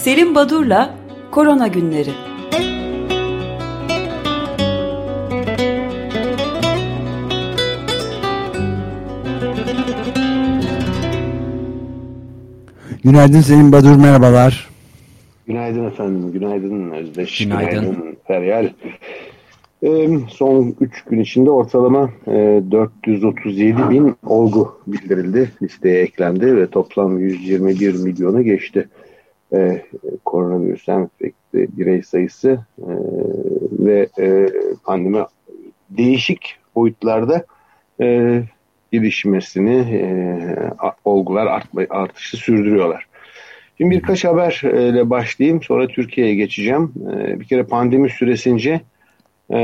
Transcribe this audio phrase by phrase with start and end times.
[0.00, 0.94] Selim Badur'la
[1.30, 2.10] Korona Günleri.
[13.04, 14.68] Günaydın Selim Badur, merhabalar.
[15.46, 18.68] Günaydın efendim, günaydın Özdeş, günaydın, günaydın Feryal.
[19.82, 27.18] Ee, son 3 gün içinde ortalama e, 437 bin olgu bildirildi, listeye eklendi ve toplam
[27.18, 28.88] 121 milyonu geçti.
[29.52, 29.82] E,
[30.24, 32.90] koronavirüs enfekte birey sayısı e,
[33.72, 34.46] ve e,
[34.84, 35.24] pandemi
[35.90, 37.44] değişik boyutlarda
[38.00, 38.42] e,
[38.92, 40.04] gelişmesini, e,
[41.04, 43.06] olgular artma, artışı sürdürüyorlar.
[43.78, 46.92] Şimdi birkaç haberle başlayayım, sonra Türkiye'ye geçeceğim.
[47.12, 48.80] E, bir kere pandemi süresince
[49.50, 49.58] e,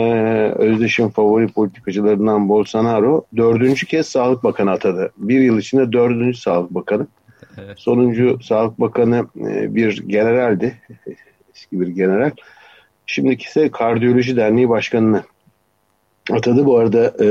[0.57, 5.13] Özdeş'in favori politikacılarından Bolsonaro dördüncü kez Sağlık Bakanı atadı.
[5.17, 7.07] Bir yıl içinde dördüncü Sağlık Bakanı.
[7.59, 7.79] Evet.
[7.79, 10.75] Sonuncu Sağlık Bakanı e, bir generaldi,
[11.55, 12.31] eski bir general.
[13.07, 15.23] Şimdiki ise Kardiyoloji Derneği Başkanı'nı
[16.31, 16.67] atadı.
[16.67, 17.27] Bu arada e,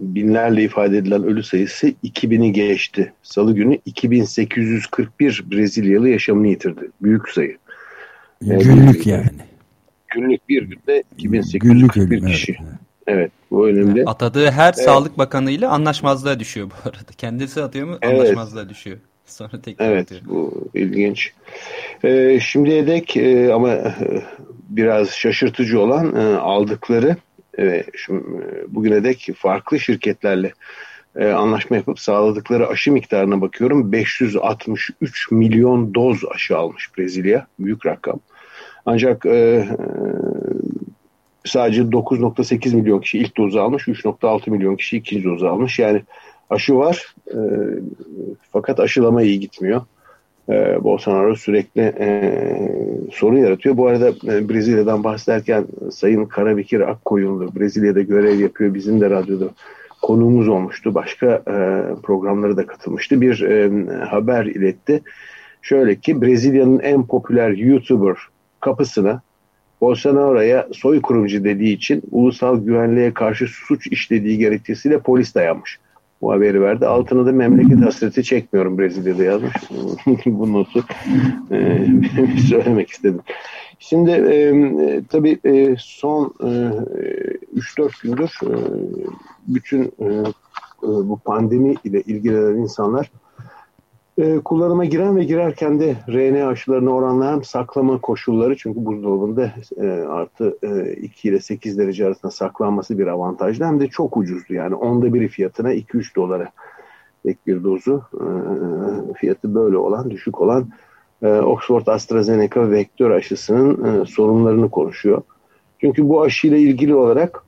[0.00, 3.12] binlerle ifade edilen ölü sayısı 2000'i geçti.
[3.22, 6.90] Salı günü 2841 Brezilyalı yaşamını yitirdi.
[7.02, 7.56] Büyük sayı.
[8.40, 9.28] Günlük yani.
[10.14, 12.56] Günlük bir günde 2841 günlük kişi.
[12.60, 12.68] Evet.
[13.06, 14.04] evet bu önemli.
[14.04, 14.84] Atadığı her evet.
[14.84, 17.12] Sağlık Bakanı ile anlaşmazlığa düşüyor bu arada.
[17.18, 18.20] Kendisi atıyor mu evet.
[18.20, 18.98] anlaşmazlığa düşüyor.
[19.36, 20.22] Sonra tekrar evet atıyor.
[20.26, 21.32] bu ilginç.
[22.04, 23.94] Ee, şimdiye dek e, ama e,
[24.68, 27.16] biraz şaşırtıcı olan e, aldıkları
[27.58, 28.12] ve e,
[28.68, 30.52] bugüne dek farklı şirketlerle
[31.16, 33.92] e, anlaşma yapıp sağladıkları aşı miktarına bakıyorum.
[33.92, 37.46] 563 milyon doz aşı almış Brezilya.
[37.58, 38.20] Büyük rakam.
[38.86, 39.68] Ancak e,
[41.44, 43.88] sadece 9.8 milyon kişi ilk dozu almış.
[43.88, 45.78] 3.6 milyon kişi ikinci dozu almış.
[45.78, 46.02] Yani
[46.50, 47.38] aşı var e,
[48.52, 49.82] fakat aşılama iyi gitmiyor
[50.48, 52.08] e, Bolsonaro sürekli e,
[53.12, 53.76] sorun yaratıyor.
[53.76, 58.74] Bu arada e, Brezilya'dan bahsederken Sayın Karabekir Akkoyunlu Brezilya'da görev yapıyor.
[58.74, 59.48] Bizim de radyoda
[60.02, 60.94] konuğumuz olmuştu.
[60.94, 61.54] Başka e,
[62.02, 63.20] programlara da katılmıştı.
[63.20, 63.70] Bir e,
[64.04, 65.02] haber iletti.
[65.62, 68.16] Şöyle ki Brezilya'nın en popüler YouTuber
[68.60, 69.20] kapısına
[69.80, 75.78] Bolsonaro'ya soykırımcı dediği için ulusal güvenliğe karşı suç işlediği gerekçesiyle polis dayanmış
[76.22, 76.86] bu haberi verdi.
[76.86, 79.54] Altına da memleket hasreti çekmiyorum Brezilya'da yazmış.
[80.26, 80.84] bu notu
[81.50, 81.86] e,
[82.48, 83.20] söylemek istedim.
[83.78, 86.46] Şimdi e, tabii e, son e,
[87.56, 88.54] 3-4 gündür e,
[89.48, 90.24] bütün e, e
[90.82, 93.10] bu pandemi ile ilgilenen insanlar
[94.18, 100.58] e, kullanıma giren ve girerken de RNA aşılarını oranlayan saklama koşulları çünkü buzdolabında e, artı
[100.62, 105.14] e, 2 ile 8 derece arasında saklanması bir avantajlı hem de çok ucuzdu yani onda
[105.14, 106.48] biri fiyatına 2-3 dolara
[107.22, 108.26] tek bir dozu e,
[109.14, 110.68] fiyatı böyle olan düşük olan
[111.22, 115.22] e, Oxford AstraZeneca vektör aşısının e, sorunlarını konuşuyor.
[115.80, 117.45] Çünkü bu aşıyla ilgili olarak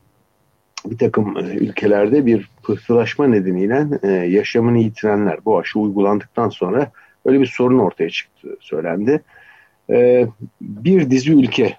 [0.90, 6.90] bir takım e, ülkelerde bir pıhtılaşma nedeniyle e, yaşamını yitirenler bu aşı uygulandıktan sonra
[7.24, 9.22] öyle bir sorun ortaya çıktı söylendi.
[9.90, 10.26] E,
[10.60, 11.76] bir dizi ülke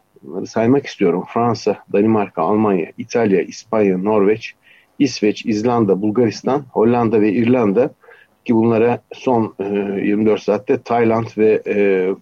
[0.47, 1.23] saymak istiyorum.
[1.33, 4.53] Fransa, Danimarka, Almanya, İtalya, İspanya, Norveç,
[4.99, 7.93] İsveç, İzlanda, Bulgaristan, Hollanda ve İrlanda
[8.45, 11.63] ki bunlara son 24 saatte Tayland ve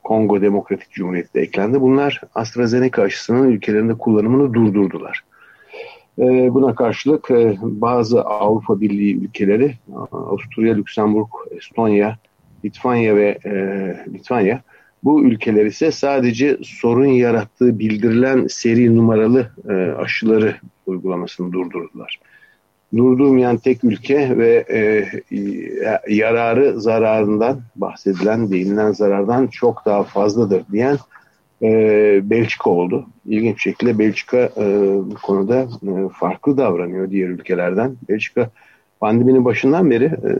[0.03, 1.81] Kongo Demokratik Cumhuriyeti de eklendi.
[1.81, 5.23] Bunlar AstraZeneca aşısının ülkelerinde kullanımını durdurdular.
[6.19, 9.75] E, buna karşılık e, bazı Avrupa Birliği ülkeleri,
[10.11, 12.17] Avusturya, Lüksemburg, Estonya,
[12.65, 13.51] Litvanya ve e,
[14.13, 14.61] Litvanya,
[15.03, 20.55] bu ülkeler ise sadece sorun yarattığı bildirilen seri numaralı e, aşıları
[20.85, 22.19] uygulamasını durdurdular.
[22.97, 25.05] Durdurmayan tek ülke ve e,
[26.09, 30.97] yararı zararından bahsedilen, değinilen zarardan çok daha fazladır diyen
[31.61, 31.69] e,
[32.29, 33.05] Belçika oldu.
[33.25, 34.65] İlginç şekilde Belçika e,
[35.03, 37.95] bu konuda e, farklı davranıyor diğer ülkelerden.
[38.09, 38.49] Belçika
[38.99, 40.31] pandeminin başından beri e,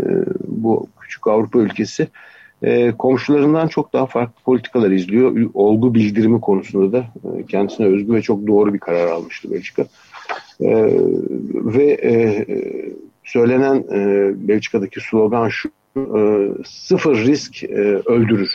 [0.48, 2.08] bu küçük Avrupa ülkesi
[2.64, 5.50] e, komşularından çok daha farklı politikalar izliyor.
[5.54, 7.06] Olgu bildirimi konusunda da
[7.38, 9.86] e, kendisine özgü ve çok doğru bir karar almıştı Belçika.
[10.62, 10.90] E,
[11.54, 12.46] ve e,
[13.24, 18.50] söylenen e, Belçika'daki slogan şu e, sıfır risk e, öldürür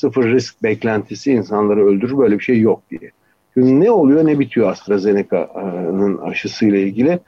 [0.00, 3.10] sıfır risk beklentisi insanları öldürür böyle bir şey yok diye.
[3.54, 7.18] Şimdi ne oluyor ne bitiyor AstraZeneca'nın aşısıyla ilgili?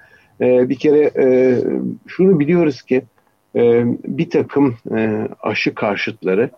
[0.40, 1.58] Ee, bir kere e,
[2.06, 3.02] şunu biliyoruz ki
[3.56, 6.50] e, bir takım e, aşı karşıtları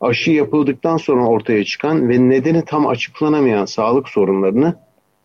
[0.00, 4.74] aşı yapıldıktan sonra ortaya çıkan ve nedeni tam açıklanamayan sağlık sorunlarını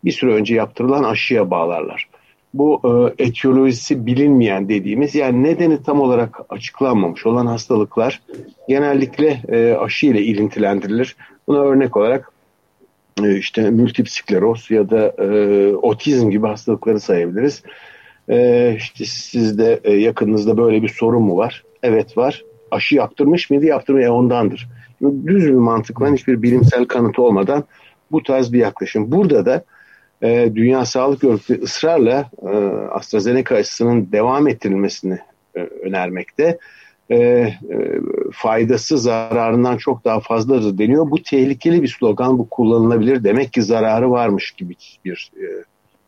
[0.04, 2.08] bir süre önce yaptırılan aşıya bağlarlar
[2.58, 8.22] bu e, etiyolojisi bilinmeyen dediğimiz yani nedeni tam olarak açıklanmamış olan hastalıklar
[8.68, 11.16] genellikle e, aşı ile ilintilendirilir.
[11.48, 12.32] Buna örnek olarak
[13.22, 17.62] e, işte multiple skleroz ya da e, otizm gibi hastalıkları sayabiliriz.
[18.28, 21.64] E, işte sizde e, yakınınızda böyle bir sorun mu var?
[21.82, 22.44] Evet var.
[22.70, 23.66] Aşı yaptırmış mıydı?
[23.66, 24.68] Yaptırmaya ondandır.
[25.26, 27.64] Düz bir mantıkla hiçbir bilimsel kanıtı olmadan
[28.12, 29.12] bu tarz bir yaklaşım.
[29.12, 29.64] Burada da
[30.22, 32.56] e, Dünya Sağlık Örgütü ısrarla e,
[32.90, 35.18] AstraZeneca aşısının devam ettirilmesini
[35.56, 36.58] e, önermekte.
[37.10, 37.54] E, e,
[38.32, 41.10] faydası zararından çok daha fazladır deniyor.
[41.10, 43.24] Bu tehlikeli bir slogan, bu kullanılabilir.
[43.24, 44.74] Demek ki zararı varmış gibi
[45.04, 45.44] bir e,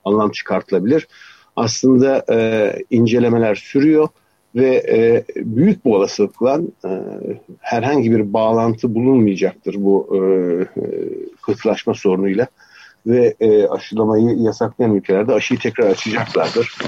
[0.05, 1.08] anlam çıkartılabilir.
[1.56, 4.08] Aslında e, incelemeler sürüyor
[4.55, 6.90] ve e, büyük bir olasılıkla e,
[7.60, 10.20] herhangi bir bağlantı bulunmayacaktır bu e,
[11.43, 12.46] kıtlaşma sorunuyla
[13.08, 16.78] ve e, aşılamayı yasaklayan ülkelerde aşıyı tekrar açacaklardır.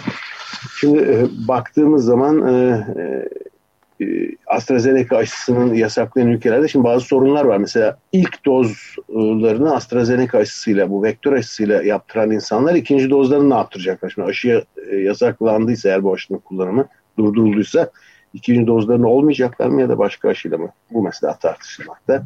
[0.80, 2.86] Şimdi e, baktığımız zaman e,
[4.00, 4.06] e,
[4.46, 7.56] AstraZeneca aşısının yasaklayan ülkelerde şimdi bazı sorunlar var.
[7.56, 14.10] Mesela ilk dozlarını AstraZeneca aşısıyla, bu vektör aşısıyla yaptıran insanlar ikinci dozlarını ne yaptıracaklar?
[14.10, 16.88] Şimdi aşıya e, yasaklandıysa eğer bu aşının kullanımı
[17.18, 17.90] durdurulduysa
[18.34, 20.68] ikinci dozlarını olmayacaklar mı ya da başka aşıyla mı?
[20.90, 22.22] Bu mesela tartışılmakta.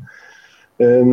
[0.81, 1.05] Ee,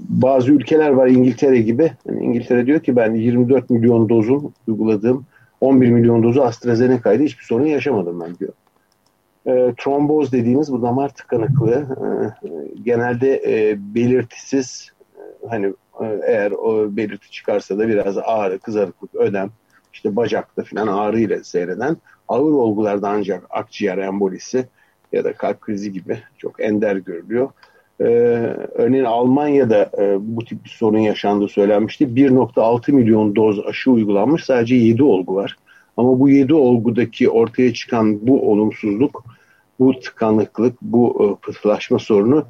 [0.00, 1.92] bazı ülkeler var İngiltere gibi.
[2.06, 5.24] Yani İngiltere diyor ki ben 24 milyon dozun uyguladığım
[5.60, 8.52] 11 milyon dozu AstraZeneca'ydı hiçbir sorun yaşamadım ben diyor.
[9.46, 11.86] E, tromboz dediğimiz bu damar tıkanıklığı
[12.44, 12.48] e,
[12.82, 15.66] genelde e, belirtisiz e, hani
[16.00, 19.50] e, eğer o belirti çıkarsa da biraz ağrı, kızarıklık, ödem,
[19.92, 21.96] işte bacakta falan ağrı ile seyreden
[22.28, 24.66] ağır olgularda ancak akciğer embolisi
[25.12, 27.50] ya da kalp krizi gibi çok ender görülüyor.
[28.00, 28.04] Ee,
[28.74, 32.04] örneğin Almanya'da e, bu tip bir sorun yaşandığı söylenmişti.
[32.04, 34.44] 1.6 milyon doz aşı uygulanmış.
[34.44, 35.56] Sadece 7 olgu var.
[35.96, 39.24] Ama bu 7 olgudaki ortaya çıkan bu olumsuzluk,
[39.78, 42.44] bu tıkanıklık, bu e, pıhtılaşma sorunu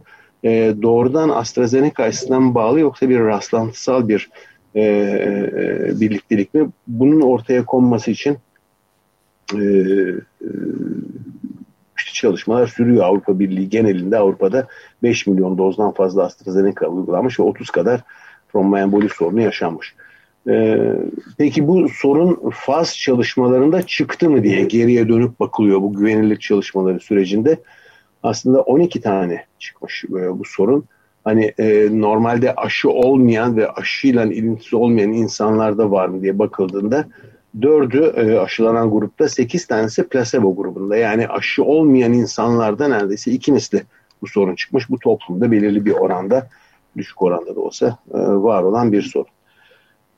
[0.45, 4.31] e, doğrudan AstraZeneca aşısından bağlı yoksa bir rastlantısal bir
[4.75, 6.69] e, e, birliktelik mi?
[6.87, 8.37] Bunun ortaya konması için
[9.55, 10.49] e, e,
[12.15, 14.67] çalışmalar sürüyor Avrupa Birliği genelinde Avrupa'da
[15.03, 18.01] 5 milyon dozdan fazla AstraZeneca uygulanmış ve 30 kadar
[18.53, 19.95] tromboemboli sorunu yaşanmış.
[20.49, 20.79] Ee,
[21.39, 27.59] peki bu sorun faz çalışmalarında çıktı mı diye geriye dönüp bakılıyor bu güvenilirlik çalışmaları sürecinde.
[28.23, 30.85] Aslında 12 tane çıkmış e, bu sorun.
[31.25, 37.09] Hani e, normalde aşı olmayan ve aşıyla ilintisi olmayan insanlarda var mı diye bakıldığında
[37.63, 40.97] dördü e, aşılanan grupta sekiz tanesi placebo grubunda.
[40.97, 43.83] Yani aşı olmayan insanlarda neredeyse iki misli
[44.23, 44.91] bu sorun çıkmış.
[44.91, 46.49] Bu toplumda belirli bir oranda
[46.97, 49.27] düşük oranda da olsa e, var olan bir sorun.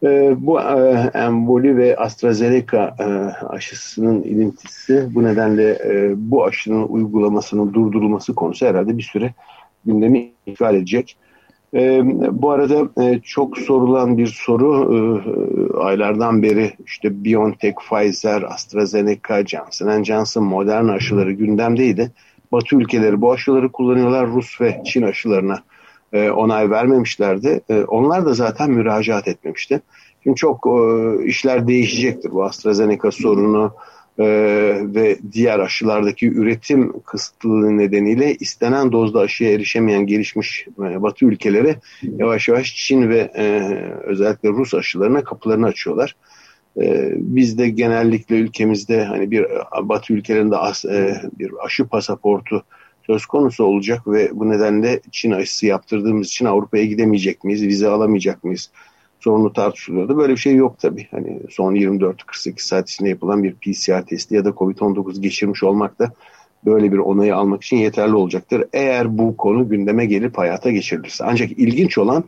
[0.03, 3.05] E, bu e, emboli ve AstraZeneca e,
[3.47, 9.35] aşısının ilintisi bu nedenle e, bu aşının uygulamasının durdurulması konusu herhalde bir süre
[9.85, 11.17] gündemi ifade edecek.
[11.75, 12.03] E,
[12.43, 14.99] bu arada e, çok sorulan bir soru e,
[15.79, 22.13] aylardan beri işte BioNTech, Pfizer, AstraZeneca, Johnson Johnson, Moderna aşıları gündemdeydi.
[22.53, 24.27] Batı ülkeleri bu aşıları kullanıyorlar.
[24.27, 25.63] Rus ve Çin aşılarına
[26.13, 27.61] e, onay vermemişlerdi.
[27.69, 29.81] E, onlar da zaten müracaat etmemişti.
[30.23, 32.31] Şimdi çok e, işler değişecektir.
[32.31, 33.73] Bu AstraZeneca sorunu
[34.19, 34.27] e,
[34.95, 42.49] ve diğer aşılardaki üretim kısıtlılığı nedeniyle istenen dozda aşıya erişemeyen gelişmiş e, Batı ülkeleri yavaş
[42.49, 43.61] yavaş Çin ve e,
[44.03, 46.17] özellikle Rus aşılarına kapılarını açıyorlar.
[46.81, 49.47] E, biz de genellikle ülkemizde hani bir
[49.83, 52.65] Batı ülkelerinde as, e, bir aşı pasaportu
[53.07, 58.45] söz konusu olacak ve bu nedenle Çin aşısı yaptırdığımız için Avrupa'ya gidemeyecek miyiz, vize alamayacak
[58.45, 58.71] mıyız
[59.25, 60.17] sorunu tartışılıyordu.
[60.17, 61.07] Böyle bir şey yok tabii.
[61.11, 62.15] Hani son 24-48
[62.57, 66.13] saat içinde yapılan bir PCR testi ya da COVID-19 geçirmiş olmak da
[66.67, 68.65] böyle bir onayı almak için yeterli olacaktır.
[68.73, 71.25] Eğer bu konu gündeme gelip hayata geçirilirse.
[71.25, 72.25] Ancak ilginç olan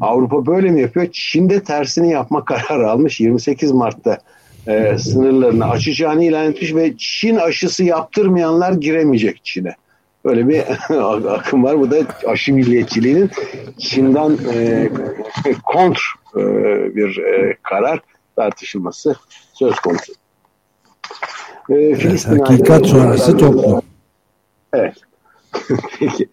[0.00, 1.06] Avrupa böyle mi yapıyor?
[1.12, 4.18] Çin'de tersini yapma kararı almış 28 Mart'ta
[4.66, 9.74] e, sınırlarını açacağını ilan etmiş ve Çin aşısı yaptırmayanlar giremeyecek Çin'e.
[10.28, 10.64] Böyle bir
[11.34, 11.80] akım var.
[11.80, 13.30] Bu da aşı milliyetçiliğinin
[13.78, 14.88] Çin'den e,
[15.64, 16.00] kontr
[16.36, 16.40] e,
[16.96, 18.00] bir e, karar
[18.36, 19.14] tartışılması
[19.52, 20.12] söz konusu.
[21.70, 23.82] E, Filistin evet, hakikat sonrası toplum.
[24.72, 24.94] Evet.
[25.98, 26.28] Peki.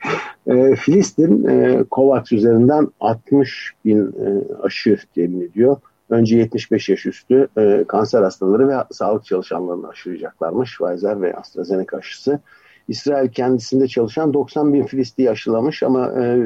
[0.47, 4.27] E, Filistin e, COVAX üzerinden 60 bin e,
[4.63, 5.77] aşı temin ediyor.
[6.09, 10.79] Önce 75 yaş üstü e, kanser hastaları ve sağlık çalışanlarını aşılayacaklarmış.
[10.79, 12.39] Pfizer ve AstraZeneca aşısı.
[12.87, 16.37] İsrail kendisinde çalışan 90 bin Filistin'i aşılamış ama e,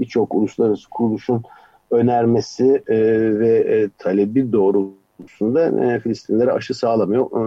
[0.00, 1.42] birçok uluslararası kuruluşun
[1.90, 2.98] önermesi e,
[3.38, 7.26] ve e, talebi doğrultusunda e, Filistinlere aşı sağlamıyor.
[7.26, 7.44] E,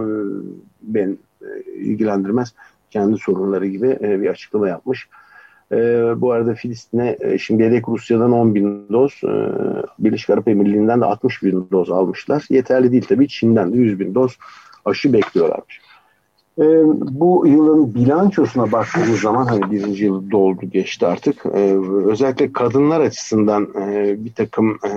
[0.82, 2.54] ben e, ilgilendirmez
[2.90, 5.08] kendi sorunları gibi e, bir açıklama yapmış.
[5.72, 5.76] E,
[6.16, 9.32] bu arada Filistin'e e, şimdi yedek Rusya'dan 10 bin doz, e,
[9.98, 12.46] Birleşik Arap Emirliği'nden de 60 bin doz almışlar.
[12.50, 14.38] Yeterli değil tabii Çin'den de 100 bin doz
[14.84, 15.80] aşı bekliyorlarmış.
[16.58, 16.64] E,
[17.00, 21.46] bu yılın bilançosuna baktığımız zaman hani birinci yıl doldu geçti artık.
[21.46, 24.90] E, özellikle kadınlar açısından e, bir takım e,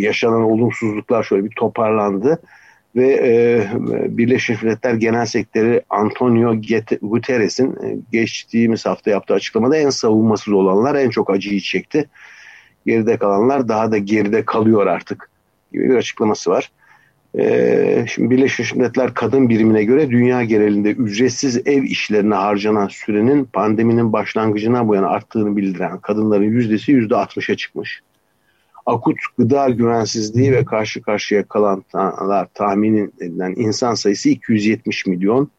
[0.00, 2.38] yaşanan olumsuzluklar şöyle bir toparlandı
[2.96, 3.66] ve e,
[4.18, 6.54] Birleşmiş Milletler Genel Sekreteri Antonio
[7.02, 12.08] Guterres'in e, geçtiğimiz hafta yaptığı açıklamada en savunmasız olanlar en çok acıyı çekti.
[12.86, 15.30] Geride kalanlar daha da geride kalıyor artık
[15.72, 16.70] gibi bir açıklaması var.
[17.38, 24.12] E, şimdi Birleşmiş Milletler Kadın Birimine göre dünya genelinde ücretsiz ev işlerine harcanan sürenin pandeminin
[24.12, 28.02] başlangıcına bu yana arttığını bildiren kadınların yüzdesi yüzde 60'a çıkmış
[28.86, 35.50] akut gıda güvensizliği ve karşı karşıya kalanlar tahmin edilen insan sayısı 270 milyon.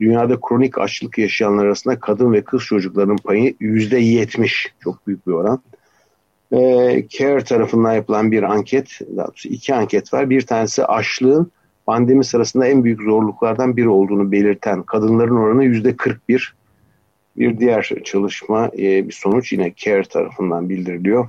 [0.00, 4.68] Dünyada kronik açlık yaşayanlar arasında kadın ve kız çocukların payı %70.
[4.80, 5.62] Çok büyük bir oran.
[6.52, 6.58] E,
[7.08, 8.98] CARE tarafından yapılan bir anket,
[9.44, 10.30] iki anket var.
[10.30, 11.52] Bir tanesi açlığın
[11.86, 16.52] pandemi sırasında en büyük zorluklardan biri olduğunu belirten kadınların oranı %41.
[17.36, 21.28] Bir diğer çalışma, e, bir sonuç yine CARE tarafından bildiriliyor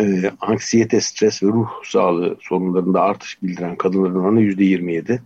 [0.00, 5.20] e, anksiyete, stres ve ruh sağlığı sorunlarında artış bildiren kadınların oranı %27.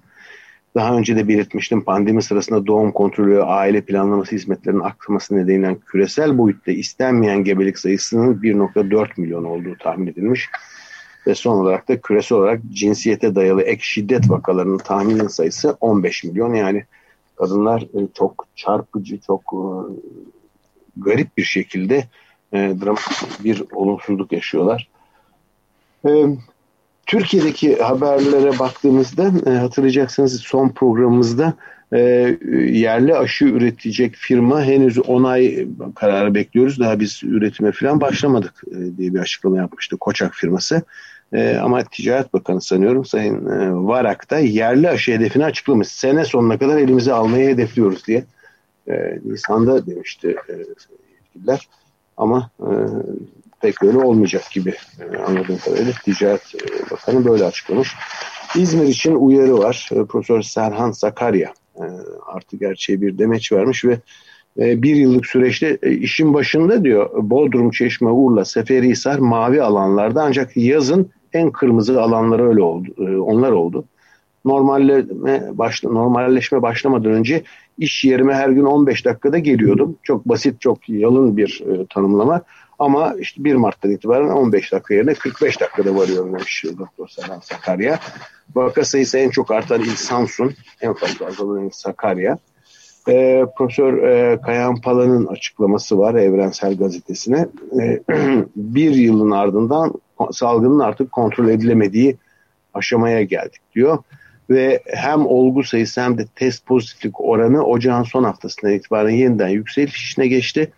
[0.74, 6.72] Daha önce de belirtmiştim pandemi sırasında doğum kontrolü, aile planlaması hizmetlerinin aksaması nedeniyle küresel boyutta
[6.72, 10.48] istenmeyen gebelik sayısının 1.4 milyon olduğu tahmin edilmiş.
[11.26, 16.54] Ve son olarak da küresel olarak cinsiyete dayalı ek şiddet vakalarının tahminin sayısı 15 milyon.
[16.54, 16.84] Yani
[17.36, 19.62] kadınlar e, çok çarpıcı, çok e,
[20.96, 22.04] garip bir şekilde
[22.52, 24.88] e, dramatik bir olumsuzluk yaşıyorlar.
[27.10, 31.54] Türkiye'deki haberlere baktığımızda e, hatırlayacaksınız son programımızda
[31.92, 31.98] e,
[32.70, 36.80] yerli aşı üretecek firma henüz onay kararı bekliyoruz.
[36.80, 40.82] Daha biz üretime falan başlamadık e, diye bir açıklama yapmıştı Koçak firması.
[41.32, 45.88] E, ama Ticaret Bakanı sanıyorum Sayın e, Varak da yerli aşı hedefini açıklamış.
[45.88, 48.24] Sene sonuna kadar elimize almayı hedefliyoruz diye.
[48.88, 51.68] E, Nisan'da demişti e, yetkililer.
[52.16, 52.70] Ama e,
[53.60, 56.79] pek öyle olmayacak gibi e, anladığım kadarıyla Ticaret e,
[57.10, 57.94] Bakanı böyle açıklamış.
[58.56, 59.88] İzmir için uyarı var.
[59.92, 61.84] E, Profesör Serhan Sakarya e,
[62.26, 63.98] artı gerçeği bir demeç vermiş ve
[64.58, 71.10] e, bir yıllık süreçte işin başında diyor Bodrum, Çeşme, Urla, Seferihisar mavi alanlarda ancak yazın
[71.32, 72.88] en kırmızı alanları öyle oldu.
[73.24, 73.84] Onlar oldu.
[74.44, 77.42] Normalleşme, başla, normalleşme başlamadan önce
[77.78, 79.96] iş yerime her gün 15 dakikada geliyordum.
[80.02, 82.42] Çok basit, çok yalın bir e, tanımlama.
[82.80, 87.98] Ama işte 1 Mart'tan itibaren 15 dakika yerine 45 dakikada varıyorum demiş Doktor Serhan Sakarya.
[88.54, 92.38] Vaka sayısı en çok artan il Samsun, en fazla azalan il Sakarya.
[93.08, 97.48] E, Profesör e, Kayan Pala'nın açıklaması var Evrensel Gazetesi'ne.
[97.80, 98.00] E,
[98.56, 99.94] bir yılın ardından
[100.32, 102.16] salgının artık kontrol edilemediği
[102.74, 103.98] aşamaya geldik diyor
[104.50, 110.26] ve hem olgu sayısı hem de test pozitiflik oranı ocağın son haftasından itibaren yeniden yükselişine
[110.26, 110.72] geçti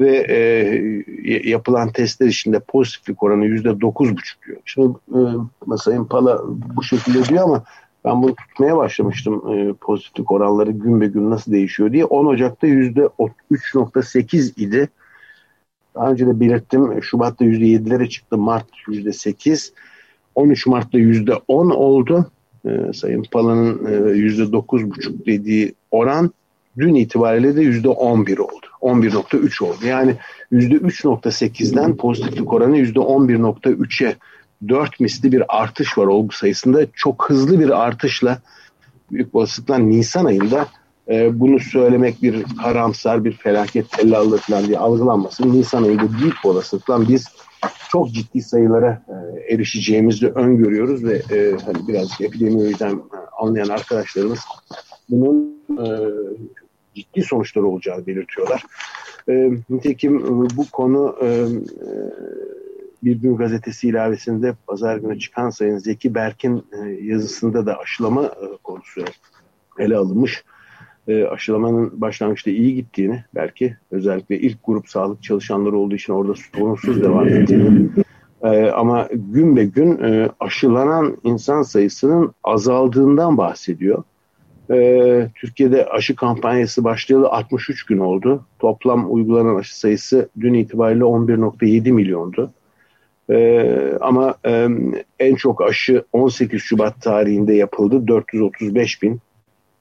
[0.00, 4.58] ve e, yapılan testler içinde pozitiflik oranı yüzde dokuz buçuk diyor.
[4.64, 4.98] Şimdi
[5.72, 6.42] e, Sayın Pala
[6.76, 7.64] bu şekilde diyor ama
[8.04, 12.04] ben bunu tutmaya başlamıştım e, pozitiflik oranları gün be gün nasıl değişiyor diye.
[12.04, 14.88] 10 Ocak'ta yüzde 3.8 idi.
[15.94, 18.38] Daha önce de belirttim Şubat'ta yüzde 7'lere çıktı.
[18.38, 19.72] Mart yüzde 8.
[20.34, 22.30] 13 Mart'ta yüzde 10 oldu
[22.64, 26.30] e, Sayın Pala'nın e, yüzde dokuz buçuk dediği oran
[26.80, 28.66] dün itibariyle de yüzde on bir oldu.
[28.82, 29.86] 11.3 oldu.
[29.86, 30.16] Yani
[30.50, 34.16] yüzde 3.8'den pozitiflik oranı yüzde 11.3'e
[34.68, 36.86] 4 misli bir artış var olgu sayısında.
[36.92, 38.38] Çok hızlı bir artışla
[39.12, 40.66] büyük olasılıkla Nisan ayında
[41.08, 45.52] e, bunu söylemek bir karamsar bir felaket tellallı falan diye algılanmasın.
[45.52, 47.26] Nisan ayında büyük olasılıkla biz
[47.88, 54.40] çok ciddi sayılara e, erişeceğimizi öngörüyoruz ve e, hani biraz epidemiyolojiden e, anlayan arkadaşlarımız
[55.08, 55.86] bunun e,
[56.94, 58.62] ciddi sonuçları olacağını belirtiyorlar.
[59.28, 60.20] E, nitekim
[60.56, 61.46] bu konu e, e,
[63.04, 68.56] Bir Gün Gazetesi ilavesinde pazar günü çıkan Sayın Zeki Berk'in e, yazısında da aşılama e,
[68.62, 69.04] konusu
[69.78, 70.44] ele alınmış
[71.08, 77.02] e, aşılamanın başlangıçta iyi gittiğini belki özellikle ilk grup sağlık çalışanları olduğu için orada sorunsuz
[77.02, 77.88] devam ettiğini
[78.42, 84.02] e, ama gün be gün e, aşılanan insan sayısının azaldığından bahsediyor.
[84.70, 88.44] E, Türkiye'de aşı kampanyası başlayalı 63 gün oldu.
[88.58, 92.50] Toplam uygulanan aşı sayısı dün itibariyle 11.7 milyondu.
[93.30, 94.34] Ee, ama
[95.18, 99.20] en çok aşı 18 Şubat tarihinde yapıldı 435 bin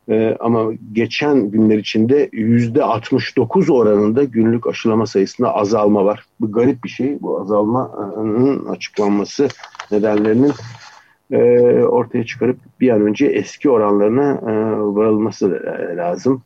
[0.10, 6.26] E, ama geçen günler içinde yüzde 69 oranında günlük aşılama sayısında azalma var.
[6.40, 7.22] Bu garip bir şey.
[7.22, 9.48] Bu azalmanın açıklanması
[9.92, 10.52] nedenlerinin
[11.32, 11.40] e,
[11.84, 14.54] ortaya çıkarıp bir an önce eski oranlarına e,
[14.96, 15.64] varılması
[15.98, 16.44] lazım.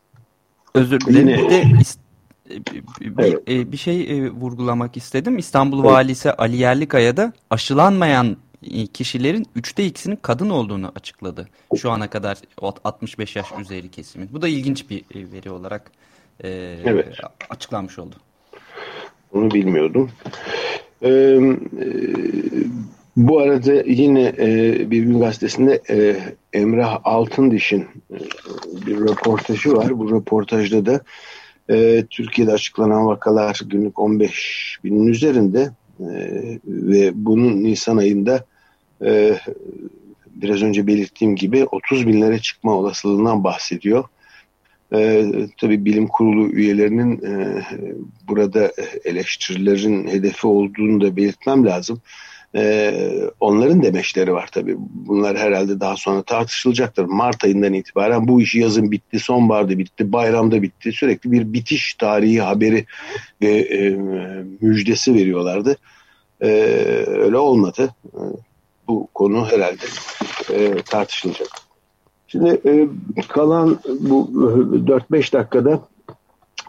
[0.75, 1.27] Özür dilerim.
[1.27, 1.37] Yine...
[1.37, 3.49] Bir de bir, evet.
[3.49, 5.37] E, bir şey e, vurgulamak istedim.
[5.37, 5.91] İstanbul evet.
[5.91, 8.37] Valisi Ali Yerlikaya da aşılanmayan
[8.71, 11.47] e, kişilerin üçte ikisinin kadın olduğunu açıkladı.
[11.77, 12.37] Şu ana kadar
[12.83, 14.29] 65 yaş üzeri kesimin.
[14.33, 15.91] Bu da ilginç bir veri olarak
[16.43, 16.49] e,
[16.85, 17.17] evet.
[17.49, 18.15] açıklanmış oldu.
[19.33, 20.11] Onu bilmiyordum.
[21.03, 21.39] Ee,
[23.17, 26.17] bu arada yine e, Bir Gün Gazetesi'nde e,
[26.53, 28.17] Emrah Altındiş'in e,
[28.87, 29.99] bir röportajı var.
[29.99, 31.01] Bu röportajda da
[31.69, 36.07] e, Türkiye'de açıklanan vakalar günlük 15 binin üzerinde e,
[36.67, 38.45] ve bunun Nisan ayında
[39.05, 39.39] e,
[40.35, 44.03] biraz önce belirttiğim gibi 30 binlere çıkma olasılığından bahsediyor.
[44.93, 45.25] E,
[45.61, 47.61] tabii bilim kurulu üyelerinin e,
[48.27, 48.71] burada
[49.05, 52.01] eleştirilerin hedefi olduğunu da belirtmem lazım.
[52.55, 54.75] Ee, onların demeçleri var tabii.
[54.79, 57.05] Bunlar herhalde daha sonra tartışılacaktır.
[57.05, 60.91] Mart ayından itibaren bu iş yazın bitti, sonbaharda bitti, bayramda bitti.
[60.91, 62.85] Sürekli bir bitiş tarihi haberi
[63.41, 63.89] ve e,
[64.61, 65.77] müjdesi veriyorlardı.
[66.41, 66.47] Ee,
[67.07, 67.95] öyle olmadı.
[68.13, 68.19] Ee,
[68.87, 69.85] bu konu herhalde
[70.53, 71.47] e, tartışılacak.
[72.27, 72.87] Şimdi e,
[73.27, 75.81] kalan bu 4-5 dakikada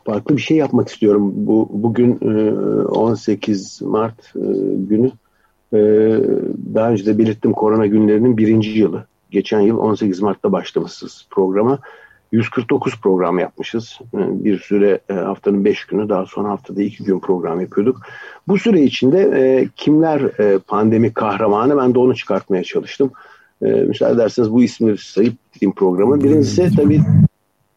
[0.05, 1.33] farklı bir şey yapmak istiyorum.
[1.37, 2.53] Bu bugün e,
[2.89, 4.41] 18 Mart e,
[4.77, 5.13] günü
[5.75, 6.21] ee,
[6.75, 9.07] daha önce de belirttim korona günlerinin birinci yılı.
[9.31, 11.79] Geçen yıl 18 Mart'ta başlamışız programa.
[12.33, 13.99] 149 program yapmışız.
[14.15, 18.01] Ee, bir süre e, haftanın 5 günü daha sonra haftada 2 gün program yapıyorduk.
[18.49, 23.11] Bu süre içinde e, kimler e, pandemi kahramanı ben de onu çıkartmaya çalıştım.
[23.61, 26.25] Müsaade ederseniz bu ismi sayıp gideyim programı.
[26.25, 27.01] Birincisi tabii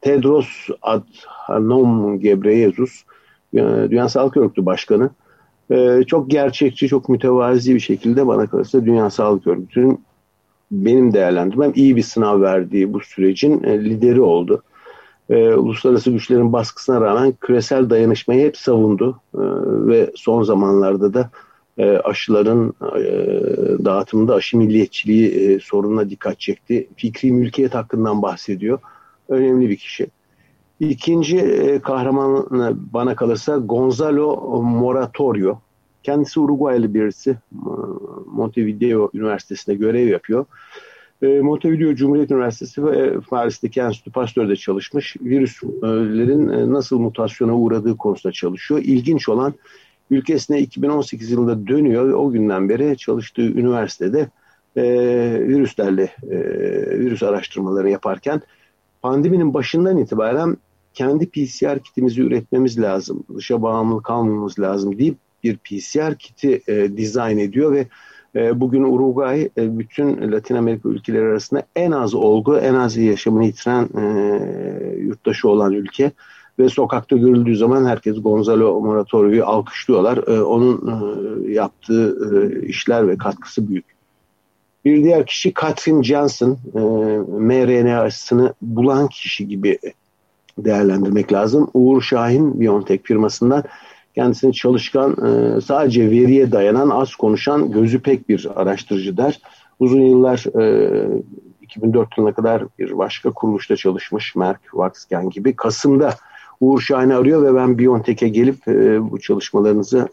[0.01, 0.47] Tedros
[0.81, 3.03] Adhanom Ghebreyesus
[3.53, 5.09] Dünya Sağlık Örgütü Başkanı
[5.71, 10.01] e, çok gerçekçi, çok mütevazi bir şekilde bana kalırsa Dünya Sağlık Örgütü'nün
[10.71, 14.63] benim değerlendirmem iyi bir sınav verdiği bu sürecin e, lideri oldu.
[15.29, 19.39] E, uluslararası güçlerin baskısına rağmen küresel dayanışmayı hep savundu e,
[19.87, 21.29] ve son zamanlarda da
[21.77, 23.05] e, aşıların e,
[23.85, 26.87] dağıtımında aşı milliyetçiliği e, sorununa dikkat çekti.
[26.95, 28.79] Fikri mülkiyet hakkından bahsediyor.
[29.29, 30.07] Önemli bir kişi.
[30.79, 32.47] İkinci e, kahraman
[32.93, 35.59] bana kalırsa Gonzalo Moratorio.
[36.03, 37.37] Kendisi Uruguaylı birisi.
[38.25, 40.45] Montevideo Üniversitesi'nde görev yapıyor.
[41.21, 45.15] E, Montevideo Cumhuriyet Üniversitesi ve Paris'teki Enstitü Pasteur'de çalışmış.
[45.21, 48.81] Virüslerin e, nasıl mutasyona uğradığı konusunda çalışıyor.
[48.83, 49.53] İlginç olan
[50.09, 54.29] ülkesine 2018 yılında dönüyor ve o günden beri çalıştığı üniversitede
[55.47, 56.11] virüslerle
[56.99, 58.41] virüs araştırmaları yaparken
[59.01, 60.57] pandeminin başından itibaren
[60.97, 67.37] kendi PCR kitimizi üretmemiz lazım, dışa bağımlı kalmamamız lazım deyip bir PCR kiti e, dizayn
[67.37, 67.87] ediyor ve
[68.35, 73.45] e, bugün Uruguay e, bütün Latin Amerika ülkeleri arasında en az olgu, en az yaşamını
[73.45, 74.03] yitiren e,
[74.99, 76.11] yurttaşı olan ülke
[76.59, 80.17] ve sokakta görüldüğü zaman herkes Gonzalo Moratorio'yu alkışlıyorlar.
[80.17, 83.85] E, onun e, yaptığı e, işler ve katkısı büyük.
[84.85, 86.79] Bir diğer kişi Katrin Johnson, e,
[87.39, 89.79] mRNA aşısını bulan kişi gibi
[90.57, 91.69] değerlendirmek lazım.
[91.73, 93.63] Uğur Şahin Biontech firmasından
[94.17, 99.41] kendisini çalışkan, e, sadece veriye dayanan, az konuşan, gözü pek bir araştırıcı der.
[99.79, 100.37] Uzun yıllar
[101.61, 105.55] 2004 e, yılına kadar bir başka kuruluşta çalışmış, Merck, Vaxgen gibi.
[105.55, 106.13] Kasım'da
[106.61, 110.07] Uğur Şahin'i arıyor ve ben Biontech'e gelip e, bu çalışmalarınızı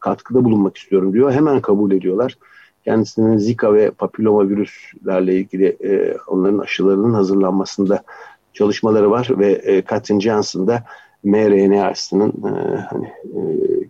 [0.00, 1.32] katkıda bulunmak istiyorum diyor.
[1.32, 2.38] Hemen kabul ediyorlar.
[2.84, 5.76] Kendisinin Zika ve papilloma virüslerle ilgili
[6.26, 8.02] onların aşılarının hazırlanmasında
[8.52, 10.84] çalışmaları var ve e, Katrin Johnson da
[11.24, 13.40] mRNA aşısının e, hani, e,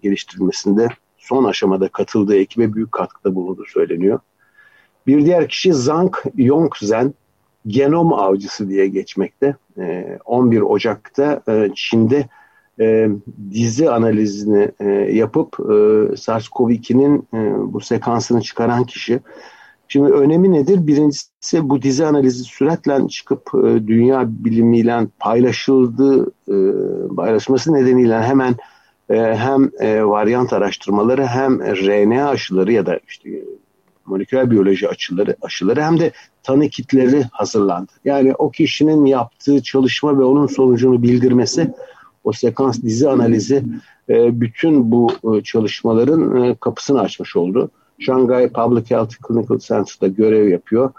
[0.03, 4.19] geliştirilmesinde son aşamada katıldığı ekibe büyük katkıda bulunduğu söyleniyor.
[5.07, 7.15] Bir diğer kişi Zhang Yongzhen,
[7.67, 9.57] genom avcısı diye geçmekte.
[9.79, 12.29] E, 11 Ocak'ta e, Çin'de
[12.81, 13.09] e,
[13.51, 15.73] dizi analizini e, yapıp e,
[16.17, 19.21] SARS-CoV-2'nin e, bu sekansını çıkaran kişi.
[19.93, 20.87] Şimdi önemi nedir?
[20.87, 26.57] Birincisi bu dizi analizi süratle çıkıp e, dünya bilimiyle paylaşıldığı e,
[27.17, 28.57] paylaşması nedeniyle hemen
[29.11, 33.31] e, hem e, varyant araştırmaları hem RNA aşıları ya da işte
[34.07, 37.93] moleküler biyoloji aşıları, aşıları hem de tanı kitleri hazırlandı.
[38.05, 41.75] Yani o kişinin yaptığı çalışma ve onun sonucunu bildirmesi
[42.25, 43.65] o sekans dizi analizi
[44.09, 47.71] e, bütün bu e, çalışmaların e, kapısını açmış oldu.
[48.03, 50.93] Shanghai Public Health Clinical Center'da görev yapıyor.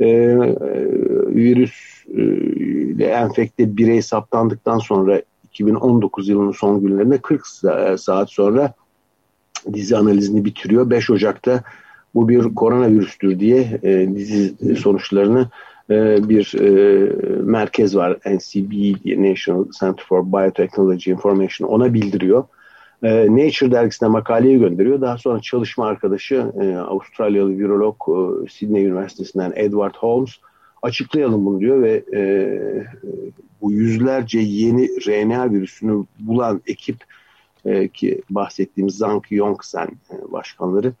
[0.00, 0.06] E,
[1.28, 7.46] virüs ile enfekte birey saptandıktan sonra 2019 yılının son günlerinde 40
[8.00, 8.74] saat sonra
[9.72, 10.90] dizi analizini bitiriyor.
[10.90, 11.62] 5 Ocak'ta
[12.14, 15.48] bu bir koronavirüstür diye e, dizi sonuçlarını
[15.90, 17.12] e, bir e,
[17.42, 18.72] merkez var NCB
[19.30, 22.44] National Center for Biotechnology Information ona bildiriyor.
[23.04, 25.00] E, Nature dergisine makaleyi gönderiyor.
[25.00, 30.30] Daha sonra çalışma arkadaşı e, Avustralyalı virolog e, Sydney Üniversitesi'nden Edward Holmes
[30.82, 32.22] açıklayalım bunu diyor ve e,
[33.62, 36.96] bu yüzlerce yeni RNA virüsünü bulan ekip
[37.64, 40.92] e, ki bahsettiğimiz Zhang Yongsen e, başkanları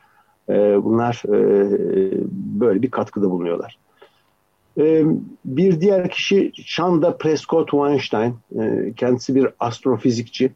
[0.48, 1.32] e, bunlar e,
[2.60, 3.78] böyle bir katkıda bulunuyorlar.
[4.78, 5.04] E,
[5.44, 8.34] bir diğer kişi Chanda Prescott Weinstein.
[8.60, 10.52] E, kendisi bir astrofizikçi.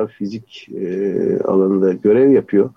[0.00, 2.70] Harvard'da fizik e, alanında görev yapıyor.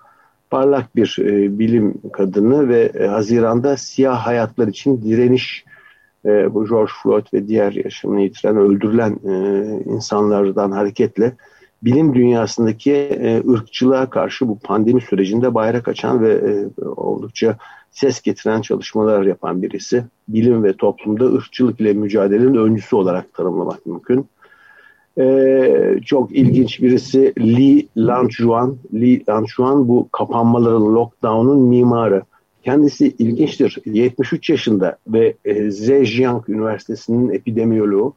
[0.50, 5.64] Parlak bir e, bilim kadını ve e, Haziran'da siyah hayatlar için direniş
[6.24, 9.34] e, bu George Floyd ve diğer yaşamını yitiren, öldürülen e,
[9.84, 11.32] insanlardan hareketle
[11.82, 17.56] bilim dünyasındaki e, ırkçılığa karşı bu pandemi sürecinde bayrak açan ve e, oldukça
[17.90, 20.04] ses getiren çalışmalar yapan birisi.
[20.28, 24.26] Bilim ve toplumda ırkçılık ile mücadelenin öncüsü olarak tanımlamak mümkün.
[25.18, 28.76] Ee, çok ilginç birisi Li Lanchuan.
[28.94, 32.22] Li Lanchuan bu kapanmaların, lockdown'un mimarı.
[32.62, 33.78] Kendisi ilginçtir.
[33.84, 38.14] 73 yaşında ve e, Zhejiang Üniversitesi'nin epidemiyoloğu.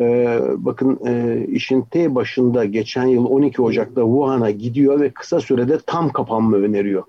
[0.00, 5.78] Ee, bakın e, işin T başında geçen yıl 12 Ocak'ta Wuhan'a gidiyor ve kısa sürede
[5.86, 7.02] tam kapanma öneriyor.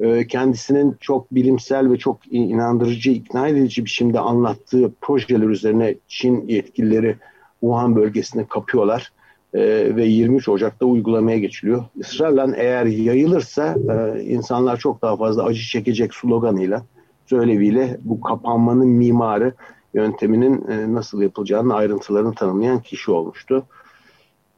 [0.00, 7.16] Ee, kendisinin çok bilimsel ve çok inandırıcı, ikna edici biçimde anlattığı projeler üzerine Çin yetkilileri
[7.62, 9.12] Wuhan bölgesine kapıyorlar
[9.54, 11.84] ee, ve 23 Ocak'ta uygulamaya geçiliyor.
[11.96, 16.82] Israrla eğer yayılırsa e, insanlar çok daha fazla acı çekecek sloganıyla,
[17.26, 19.52] söyleviyle bu kapanmanın mimarı
[19.94, 23.64] yönteminin e, nasıl yapılacağının ayrıntılarını tanımlayan kişi olmuştu.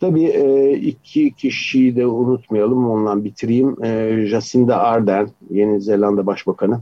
[0.00, 3.84] Tabii e, iki kişiyi de unutmayalım, ondan bitireyim.
[3.84, 6.80] E, Jacinda Ardern, Yeni Zelanda Başbakanı.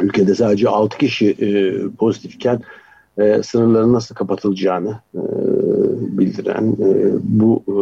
[0.00, 2.60] Ülkede sadece 6 kişi e, pozitifken
[3.18, 5.22] e, sınırların nasıl kapatılacağını e,
[6.18, 7.74] bildiren, e, bu e,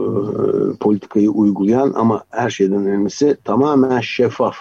[0.78, 4.56] politikayı uygulayan ama her şeyden önemlisi tamamen şeffaf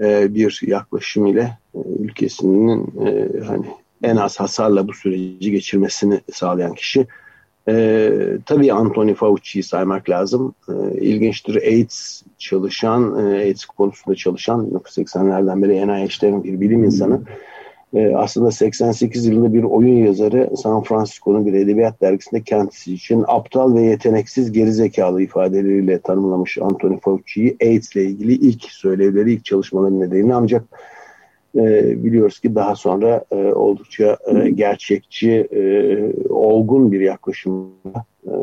[0.00, 3.66] e, bir yaklaşım ile e, ülkesinin e, hani
[4.02, 7.06] en az hasarla bu süreci geçirmesini sağlayan kişi.
[7.68, 8.10] E,
[8.46, 10.54] tabii Anthony Fauci'yi saymak lazım.
[10.68, 17.20] E, ilginçtir AIDS çalışan, e, AIDS konusunda çalışan 1980'lerden beri NIH'lerin bir bilim insanı.
[17.94, 23.74] E, aslında 88 yılında bir oyun yazarı San Francisco'nun bir edebiyat dergisinde kendisi için aptal
[23.74, 30.34] ve yeteneksiz gerizekalı ifadeleriyle tanımlamış Anthony Fauci'yi AIDS ile ilgili ilk söylevleri, ilk çalışmaları nedeniyle
[30.34, 30.64] ancak
[31.56, 35.62] e, biliyoruz ki daha sonra e, oldukça e, gerçekçi, e,
[36.28, 38.34] olgun bir yaklaşımla e,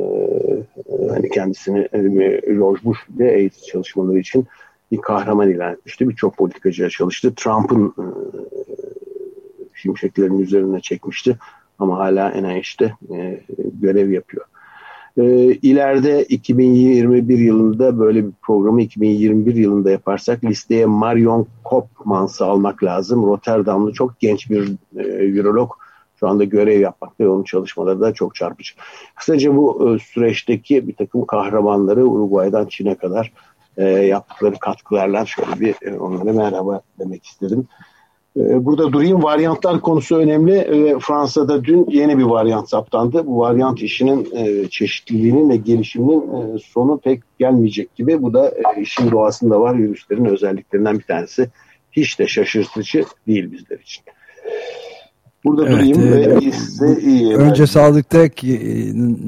[1.09, 1.99] hani kendisini e,
[2.53, 4.47] George Bush ile AIDS çalışmaları için
[4.91, 6.09] bir kahraman ilan etmişti.
[6.09, 7.33] Birçok politikacıya çalıştı.
[7.35, 8.05] Trump'ın e,
[9.85, 11.37] şimşeklerin üzerine çekmişti
[11.79, 13.41] ama hala NIH'te e,
[13.81, 14.45] görev yapıyor.
[15.17, 23.25] E, ileride 2021 yılında böyle bir programı 2021 yılında yaparsak listeye Marion Kopmans'ı almak lazım.
[23.25, 24.67] Rotterdamlı çok genç bir
[24.97, 25.71] e, virolog
[26.19, 28.73] şu anda görev yapmakta ve onun çalışmaları da çok çarpıcı.
[29.15, 33.31] Kısaca bu e, süreçteki bir takım kahramanları Uruguay'dan Çin'e kadar
[33.77, 37.67] e, yaptıkları katkılarla şöyle bir e, onlara merhaba demek istedim.
[38.37, 39.23] Ee, burada durayım.
[39.23, 40.97] Varyantlar konusu önemli.
[41.01, 43.25] Fransa'da dün yeni bir varyant saptandı.
[43.25, 48.21] Bu varyant işinin e, çeşitliliğinin ve gelişiminin e, sonu pek gelmeyecek gibi.
[48.21, 49.77] Bu da e, işin doğasında var.
[49.77, 51.49] Virüslerin özelliklerinden bir tanesi.
[51.91, 54.03] Hiç de şaşırtıcı değil bizler için.
[55.45, 57.35] Burada evet, durayım e, ve size iyi.
[57.35, 57.65] Önce ben...
[57.65, 58.17] sağlıkta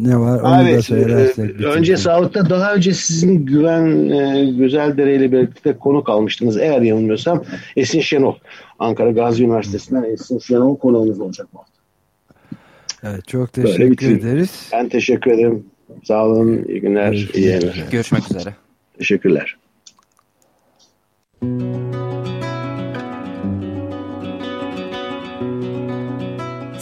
[0.04, 1.62] ne var onu evet, da söylersek.
[1.62, 6.58] E, önce sağlıkta daha önce sizin Güven e, Güzeldere ile birlikte konuk almıştınız.
[6.58, 7.44] Eğer yanılmıyorsam
[7.76, 8.36] Esin Şenol.
[8.80, 11.78] Ankara Gazi Üniversitesi'nden Esin Şenol konuğumuz olacak bu hafta.
[13.04, 14.70] Evet, çok teşekkür ederiz.
[14.74, 15.66] Ben teşekkür ederim.
[16.04, 16.66] Sağ olun.
[16.68, 17.12] İyi günler.
[17.12, 17.86] Görüşmek iyi günler.
[17.92, 18.54] Görüşmek üzere.
[18.98, 19.58] Teşekkürler.